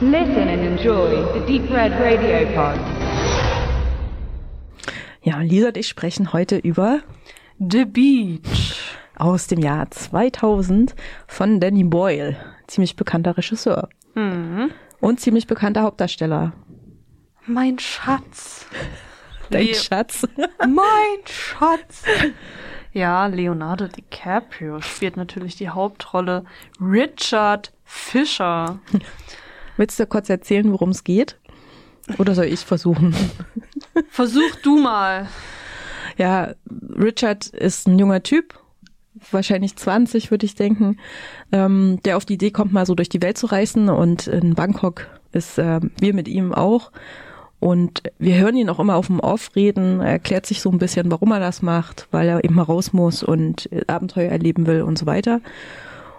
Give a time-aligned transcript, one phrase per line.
[0.00, 2.78] Listen and enjoy the Deep Red Radio Pod.
[5.22, 7.00] Ja, Lisa und ich sprechen heute über
[7.58, 8.96] The Beach.
[9.16, 10.94] aus dem Jahr 2000
[11.26, 12.36] von Danny Boyle,
[12.66, 14.70] ziemlich bekannter Regisseur Mhm.
[15.00, 16.52] und ziemlich bekannter Hauptdarsteller.
[17.46, 18.66] Mein Schatz.
[19.50, 20.26] Dein Le- Schatz.
[20.60, 22.04] Mein Schatz.
[22.94, 26.44] Ja, Leonardo DiCaprio spielt natürlich die Hauptrolle.
[26.80, 28.78] Richard Fisher.
[29.80, 31.38] Willst du kurz erzählen, worum es geht?
[32.18, 33.14] Oder soll ich versuchen?
[34.10, 35.26] Versuch du mal.
[36.18, 36.52] Ja,
[36.98, 38.60] Richard ist ein junger Typ,
[39.30, 40.98] wahrscheinlich 20, würde ich denken,
[41.50, 43.88] ähm, der auf die Idee kommt, mal so durch die Welt zu reisen.
[43.88, 46.92] Und in Bangkok ist ähm, wir mit ihm auch.
[47.58, 50.02] Und wir hören ihn auch immer auf dem Off reden.
[50.02, 52.92] Er erklärt sich so ein bisschen, warum er das macht, weil er eben mal raus
[52.92, 55.40] muss und äh, Abenteuer erleben will und so weiter.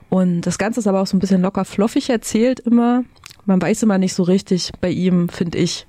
[0.10, 3.04] Und das Ganze ist aber auch so ein bisschen locker fluffig erzählt immer.
[3.46, 5.86] Man weiß immer nicht so richtig bei ihm, finde ich,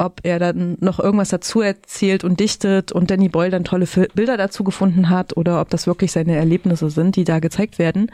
[0.00, 4.38] ob er dann noch irgendwas dazu erzählt und dichtet und Danny Boyle dann tolle Bilder
[4.38, 8.10] dazu gefunden hat oder ob das wirklich seine Erlebnisse sind, die da gezeigt werden.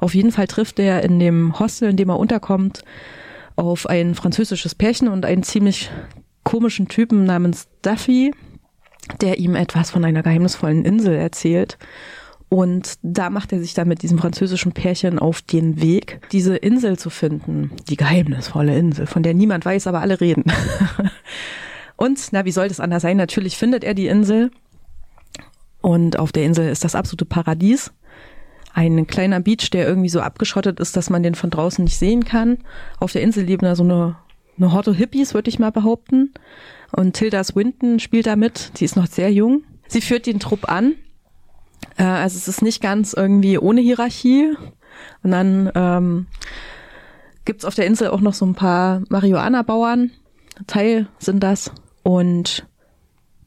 [0.00, 2.84] Auf jeden Fall trifft er in dem Hostel, in dem er unterkommt,
[3.54, 5.90] auf ein französisches Pärchen und einen ziemlich
[6.42, 8.32] komischen Typen namens Duffy,
[9.20, 11.76] der ihm etwas von einer geheimnisvollen Insel erzählt.
[12.48, 16.96] Und da macht er sich dann mit diesem französischen Pärchen auf den Weg, diese Insel
[16.96, 17.72] zu finden.
[17.88, 20.44] Die geheimnisvolle Insel, von der niemand weiß, aber alle reden.
[21.96, 23.16] Und, na, wie soll das anders sein?
[23.16, 24.50] Natürlich findet er die Insel.
[25.80, 27.92] Und auf der Insel ist das absolute Paradies.
[28.72, 32.24] Ein kleiner Beach, der irgendwie so abgeschottet ist, dass man den von draußen nicht sehen
[32.24, 32.58] kann.
[33.00, 34.16] Auf der Insel leben da so eine,
[34.56, 36.34] eine Horde Hippies, würde ich mal behaupten.
[36.92, 38.78] Und Tilda Swinton spielt da mit.
[38.78, 39.64] Die ist noch sehr jung.
[39.88, 40.94] Sie führt den Trupp an.
[41.96, 44.54] Äh, also es ist nicht ganz irgendwie ohne Hierarchie.
[45.22, 46.26] Und dann ähm,
[47.44, 50.10] gibt's auf der Insel auch noch so ein paar Marihuana-Bauern.
[50.66, 51.70] Teil sind das.
[52.02, 52.66] Und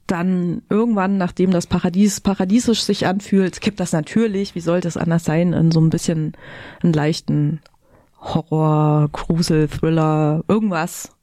[0.07, 5.23] dann irgendwann, nachdem das Paradies paradiesisch sich anfühlt, kippt das natürlich, wie sollte es anders
[5.23, 6.33] sein, in so ein bisschen
[6.81, 7.61] einen leichten
[8.19, 11.15] Horror, Grusel, Thriller, irgendwas,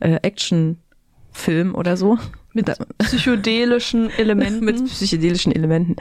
[0.00, 2.18] äh, Action-Film oder so.
[2.54, 4.64] Mit Da- psychedelischen Elementen.
[4.64, 5.96] mit psychedelischen Elementen.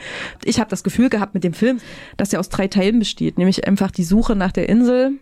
[0.45, 1.79] Ich habe das Gefühl gehabt mit dem Film,
[2.15, 5.13] dass er aus drei Teilen besteht, nämlich einfach die Suche nach der Insel,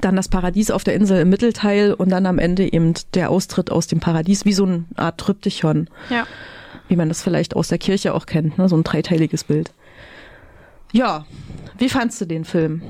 [0.00, 3.70] dann das Paradies auf der Insel im Mittelteil und dann am Ende eben der Austritt
[3.70, 6.26] aus dem Paradies, wie so eine Art Tryptychon, ja.
[6.88, 8.68] wie man das vielleicht aus der Kirche auch kennt, ne?
[8.68, 9.72] so ein dreiteiliges Bild.
[10.92, 11.26] Ja,
[11.78, 12.82] wie fandst du den Film?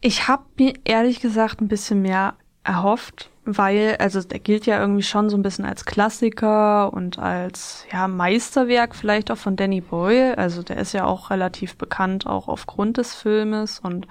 [0.00, 5.02] Ich habe mir ehrlich gesagt ein bisschen mehr erhofft, weil, also der gilt ja irgendwie
[5.02, 10.38] schon so ein bisschen als Klassiker und als ja Meisterwerk vielleicht auch von Danny Boyle.
[10.38, 14.06] Also der ist ja auch relativ bekannt, auch aufgrund des Filmes und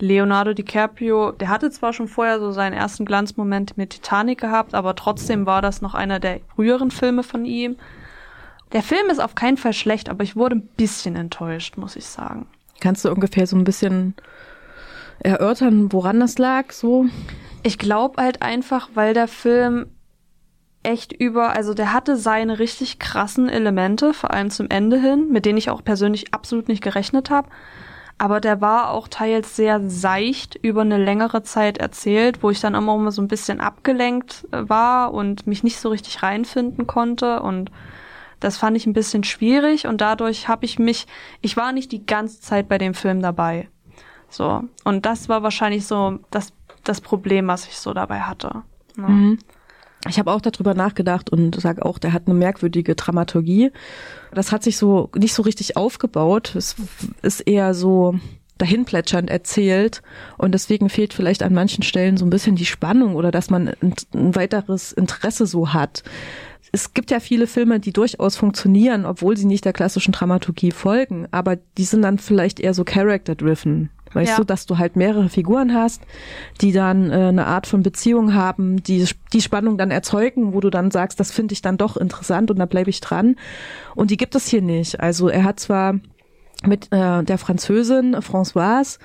[0.00, 4.96] Leonardo DiCaprio, der hatte zwar schon vorher so seinen ersten Glanzmoment mit Titanic gehabt, aber
[4.96, 7.76] trotzdem war das noch einer der früheren Filme von ihm.
[8.72, 12.06] Der Film ist auf keinen Fall schlecht, aber ich wurde ein bisschen enttäuscht, muss ich
[12.06, 12.46] sagen.
[12.80, 14.14] Kannst du ungefähr so ein bisschen
[15.18, 16.72] erörtern, woran das lag?
[16.72, 17.06] So,
[17.62, 19.86] Ich glaube halt einfach, weil der Film
[20.82, 25.44] echt über, also der hatte seine richtig krassen Elemente, vor allem zum Ende hin, mit
[25.44, 27.48] denen ich auch persönlich absolut nicht gerechnet habe.
[28.16, 32.74] Aber der war auch teils sehr seicht über eine längere Zeit erzählt, wo ich dann
[32.74, 37.40] immer mal so ein bisschen abgelenkt äh, war und mich nicht so richtig reinfinden konnte.
[37.40, 37.70] Und
[38.38, 41.06] das fand ich ein bisschen schwierig und dadurch habe ich mich,
[41.40, 43.68] ich war nicht die ganze Zeit bei dem Film dabei.
[44.28, 44.64] So.
[44.84, 46.52] Und das war wahrscheinlich so das,
[46.84, 48.62] das Problem, was ich so dabei hatte.
[48.96, 49.08] Ja.
[49.08, 49.38] Mhm.
[50.08, 53.70] Ich habe auch darüber nachgedacht und sage auch, der hat eine merkwürdige Dramaturgie.
[54.32, 56.54] Das hat sich so nicht so richtig aufgebaut.
[56.56, 56.76] Es
[57.20, 58.14] ist eher so
[58.56, 60.02] dahinplätschernd erzählt
[60.38, 63.68] und deswegen fehlt vielleicht an manchen Stellen so ein bisschen die Spannung oder dass man
[63.68, 66.02] ein, ein weiteres Interesse so hat.
[66.72, 71.26] Es gibt ja viele Filme, die durchaus funktionieren, obwohl sie nicht der klassischen Dramaturgie folgen,
[71.30, 73.90] aber die sind dann vielleicht eher so character-driven.
[74.12, 74.36] Weißt Ja.
[74.38, 76.02] du, dass du halt mehrere Figuren hast,
[76.60, 80.68] die dann äh, eine Art von Beziehung haben, die die Spannung dann erzeugen, wo du
[80.70, 83.36] dann sagst, das finde ich dann doch interessant und da bleibe ich dran.
[83.94, 84.98] Und die gibt es hier nicht.
[84.98, 85.94] Also er hat zwar
[86.66, 88.98] mit äh, der Französin Françoise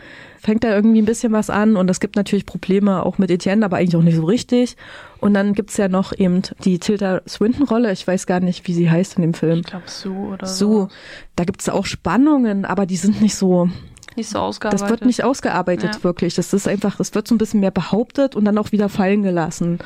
[0.46, 3.66] fängt da irgendwie ein bisschen was an und es gibt natürlich Probleme auch mit Etienne,
[3.66, 4.78] aber eigentlich auch nicht so richtig.
[5.20, 8.90] Und dann gibt's ja noch eben die Tilda Swinton-Rolle, ich weiß gar nicht, wie sie
[8.92, 9.62] heißt in dem Film.
[9.62, 10.90] Ich glaube Sue oder So,
[11.36, 13.70] da gibt's auch Spannungen, aber die sind nicht so,
[14.16, 14.82] Nicht so ausgearbeitet.
[14.84, 16.04] das wird nicht ausgearbeitet Ja.
[16.04, 16.36] wirklich.
[16.36, 19.24] Das ist einfach, es wird so ein bisschen mehr behauptet und dann auch wieder fallen
[19.24, 19.80] gelassen.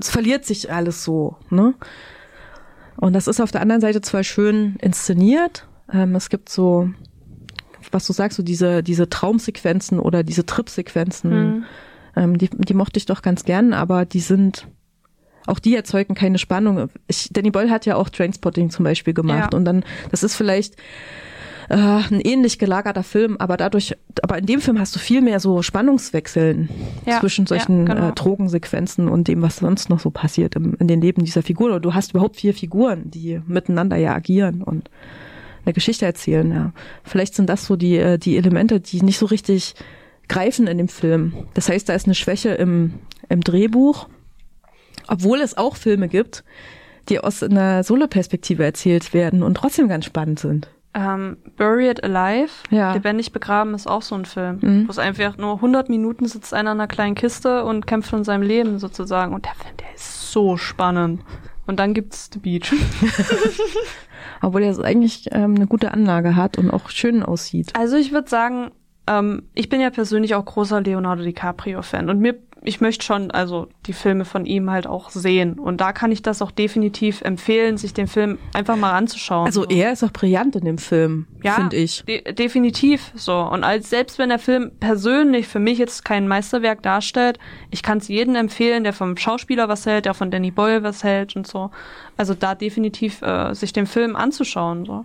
[0.00, 1.74] Es verliert sich alles so, ne?
[2.96, 6.88] Und das ist auf der anderen Seite zwar schön inszeniert, ähm, es gibt so,
[7.92, 11.64] was du sagst, so diese, diese Traumsequenzen oder diese Tripsequenzen, Mhm.
[12.16, 14.66] Ähm, die, die mochte ich doch ganz gern, aber die sind,
[15.46, 16.88] auch die erzeugen keine Spannung.
[17.06, 19.56] Ich, Danny Boyle hat ja auch Trainspotting zum Beispiel gemacht Ja.
[19.58, 20.74] und dann, das ist vielleicht
[21.68, 25.38] äh, ein ähnlich gelagerter Film, aber dadurch, aber in dem Film hast du viel mehr
[25.38, 26.70] so Spannungswechseln
[27.06, 28.08] Ja, zwischen solchen ja, genau.
[28.08, 31.68] äh, Drogensequenzen und dem, was sonst noch so passiert im, in den Leben dieser Figur.
[31.68, 34.90] Oder du hast überhaupt vier Figuren, die miteinander ja agieren und
[35.64, 36.72] eine Geschichte erzählen, ja.
[37.04, 39.74] Vielleicht sind das so die, äh, die Elemente, die nicht so richtig
[40.28, 41.32] greifen in dem Film.
[41.54, 42.94] Das heißt, da ist eine Schwäche im,
[43.28, 44.08] im Drehbuch,
[45.06, 46.44] obwohl es auch Filme gibt,
[47.08, 50.68] die aus einer Solo-Perspektive erzählt werden und trotzdem ganz spannend sind.
[50.94, 52.92] Ähm, Buried Alive, Ja.
[52.94, 54.58] lebendig begraben, ist auch so ein Film.
[54.60, 54.86] Mhm.
[54.86, 58.24] Wo es einfach nur 100 Minuten sitzt einer in einer kleinen Kiste und kämpft von
[58.24, 59.32] seinem Leben sozusagen.
[59.34, 61.22] Und der Film, der ist so spannend.
[61.66, 62.72] Und dann gibt's The Beach.
[64.42, 67.72] Obwohl er eigentlich ähm, eine gute Anlage hat und auch schön aussieht.
[67.76, 68.70] Also ich würde sagen,
[69.08, 73.68] ähm, ich bin ja persönlich auch großer Leonardo DiCaprio-Fan und mir, ich möchte schon also
[73.86, 75.58] die Filme von ihm halt auch sehen.
[75.58, 79.46] Und da kann ich das auch definitiv empfehlen, sich den Film einfach mal anzuschauen.
[79.46, 79.68] Also So.
[79.68, 82.04] er ist auch brillant in dem Film, Ja, finde ich.
[82.04, 83.38] De definitiv so.
[83.38, 87.38] Und als selbst wenn der Film persönlich für mich jetzt kein Meisterwerk darstellt,
[87.70, 91.04] ich kann es jedem empfehlen, der vom Schauspieler was hält, der von Danny Boyle was
[91.04, 91.70] hält und so.
[92.16, 94.84] Also da definitiv äh, sich den Film anzuschauen.
[94.84, 95.04] So.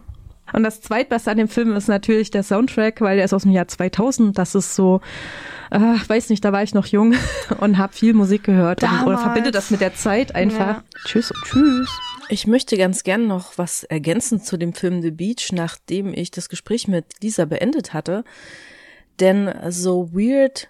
[0.53, 3.51] Und das zweitbeste an dem Film ist natürlich der Soundtrack, weil der ist aus dem
[3.51, 4.37] Jahr 2000.
[4.37, 5.01] Das ist so,
[5.71, 7.15] äh, weiß nicht, da war ich noch jung
[7.59, 10.77] und habe viel Musik gehört und, oder verbinde das mit der Zeit einfach.
[10.77, 10.83] Ja.
[11.05, 11.89] Tschüss und tschüss.
[12.29, 16.49] Ich möchte ganz gern noch was ergänzen zu dem Film The Beach, nachdem ich das
[16.49, 18.23] Gespräch mit Lisa beendet hatte.
[19.19, 20.69] Denn so weird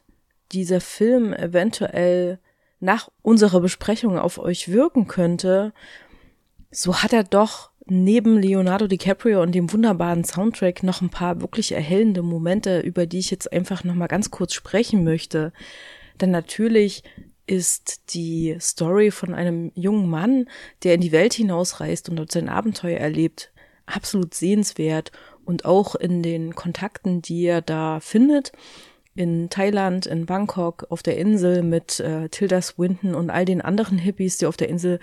[0.51, 2.39] dieser Film eventuell
[2.79, 5.73] nach unserer Besprechung auf euch wirken könnte,
[6.69, 11.71] so hat er doch neben Leonardo DiCaprio und dem wunderbaren Soundtrack noch ein paar wirklich
[11.71, 15.51] erhellende Momente, über die ich jetzt einfach noch mal ganz kurz sprechen möchte.
[16.21, 17.03] Denn natürlich
[17.45, 20.47] ist die Story von einem jungen Mann,
[20.83, 23.51] der in die Welt hinausreist und dort sein Abenteuer erlebt,
[23.85, 25.11] absolut sehenswert
[25.43, 28.53] und auch in den Kontakten, die er da findet,
[29.15, 33.97] in Thailand, in Bangkok, auf der Insel mit äh, Tilda Swinton und all den anderen
[33.97, 34.99] Hippies, die auf der Insel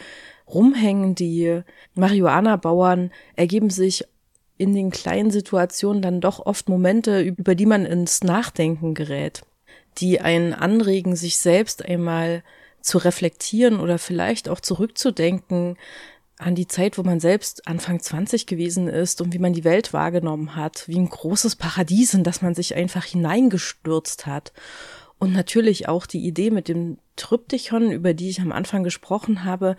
[0.53, 1.63] rumhängen, die
[1.95, 4.05] Marihuana-Bauern, ergeben sich
[4.59, 9.43] in den kleinen Situationen dann doch oft Momente, über die man ins Nachdenken gerät,
[9.99, 12.43] die einen anregen, sich selbst einmal
[12.83, 15.77] zu reflektieren oder vielleicht auch zurückzudenken
[16.41, 19.93] an die Zeit, wo man selbst Anfang 20 gewesen ist und wie man die Welt
[19.93, 24.53] wahrgenommen hat, wie ein großes Paradies, in das man sich einfach hineingestürzt hat.
[25.21, 29.77] Und natürlich auch die Idee mit dem Tryptychon, über die ich am Anfang gesprochen habe,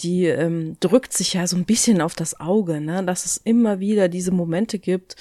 [0.00, 3.04] die ähm, drückt sich ja so ein bisschen auf das Auge, ne?
[3.04, 5.14] dass es immer wieder diese Momente gibt,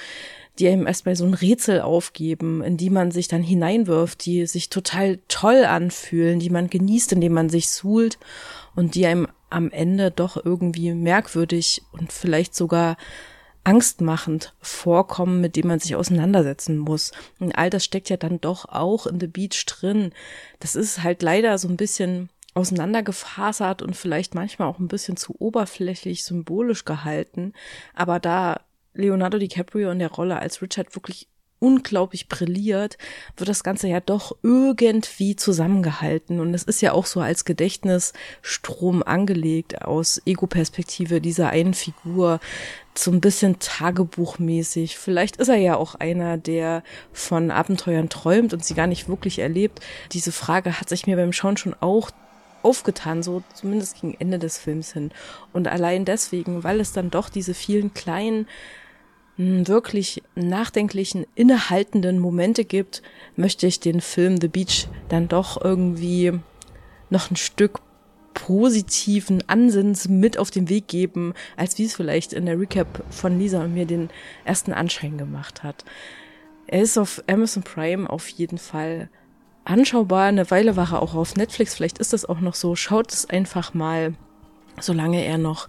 [0.58, 4.69] die einem erstmal so ein Rätsel aufgeben, in die man sich dann hineinwirft, die sich
[4.69, 8.18] total toll anfühlen, die man genießt, indem man sich suhlt
[8.75, 12.98] und die einem am Ende doch irgendwie merkwürdig und vielleicht sogar
[13.63, 17.12] angstmachend vorkommen, mit dem man sich auseinandersetzen muss.
[17.40, 20.12] Und all das steckt ja dann doch auch in The Beach drin.
[20.60, 25.36] Das ist halt leider so ein bisschen auseinandergefasert und vielleicht manchmal auch ein bisschen zu
[25.40, 27.54] oberflächlich symbolisch gehalten.
[27.94, 28.62] Aber da
[28.94, 31.28] Leonardo DiCaprio in der Rolle als Richard wirklich
[31.62, 32.98] unglaublich brilliert,
[33.38, 36.39] wird das Ganze ja doch irgendwie zusammengehalten.
[36.39, 42.39] Und es ist ja auch so als Gedächtnisstrom angelegt aus Ego-Perspektive dieser einen Figur,
[42.96, 44.98] so ein bisschen tagebuchmäßig.
[44.98, 49.39] Vielleicht ist er ja auch einer, der von Abenteuern träumt und sie gar nicht wirklich
[49.39, 49.80] erlebt.
[50.12, 52.10] Diese Frage hat sich mir beim Schauen schon auch
[52.63, 55.12] aufgetan, so zumindest gegen Ende des Films hin.
[55.53, 58.48] Und allein deswegen, weil es dann doch diese vielen kleinen
[59.41, 63.01] wirklich nachdenklichen, innehaltenden Momente gibt,
[63.36, 66.33] möchte ich den Film The Beach dann doch irgendwie
[67.10, 67.79] noch ein Stück
[68.33, 73.38] positiven Ansinns mit auf den Weg geben, als wie es vielleicht in der Recap von
[73.38, 74.10] Lisa und mir den
[74.45, 75.83] ersten Anschein gemacht hat.
[76.67, 79.10] Er ist auf Amazon Prime auf jeden Fall
[79.65, 80.27] anschaubar.
[80.27, 81.75] Eine Weile war er auch auf Netflix.
[81.75, 82.75] Vielleicht ist das auch noch so.
[82.75, 84.13] Schaut es einfach mal,
[84.79, 85.67] solange er noch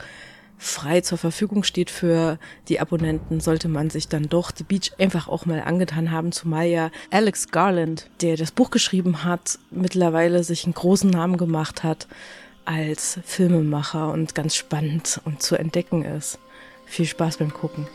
[0.63, 2.39] frei zur Verfügung steht für
[2.69, 6.67] die Abonnenten, sollte man sich dann doch The Beach einfach auch mal angetan haben, zumal
[6.67, 12.07] ja Alex Garland, der das Buch geschrieben hat, mittlerweile sich einen großen Namen gemacht hat
[12.65, 16.39] als Filmemacher und ganz spannend und zu entdecken ist.
[16.87, 17.89] Viel Spaß beim Gucken.